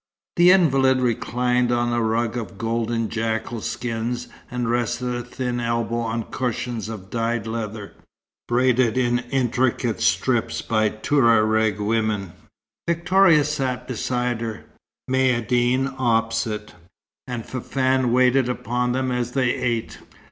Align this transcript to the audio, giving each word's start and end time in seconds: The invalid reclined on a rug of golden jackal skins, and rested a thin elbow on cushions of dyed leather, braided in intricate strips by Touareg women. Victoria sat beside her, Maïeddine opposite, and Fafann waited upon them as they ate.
The 0.35 0.49
invalid 0.49 0.99
reclined 0.99 1.71
on 1.71 1.93
a 1.93 2.01
rug 2.01 2.35
of 2.35 2.57
golden 2.57 3.07
jackal 3.07 3.61
skins, 3.61 4.29
and 4.49 4.67
rested 4.67 5.13
a 5.13 5.21
thin 5.21 5.59
elbow 5.59 5.97
on 5.97 6.31
cushions 6.31 6.89
of 6.89 7.11
dyed 7.11 7.45
leather, 7.45 7.93
braided 8.47 8.97
in 8.97 9.19
intricate 9.29 10.01
strips 10.01 10.63
by 10.63 10.89
Touareg 10.89 11.77
women. 11.79 12.33
Victoria 12.87 13.43
sat 13.43 13.87
beside 13.87 14.41
her, 14.41 14.65
Maïeddine 15.07 15.93
opposite, 15.99 16.73
and 17.27 17.45
Fafann 17.45 18.11
waited 18.11 18.49
upon 18.49 18.93
them 18.93 19.11
as 19.11 19.33
they 19.33 19.51
ate. 19.51 19.99